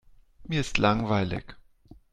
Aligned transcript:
Mir 0.47 0.61
ist 0.61 0.79
langweilig. 0.79 1.55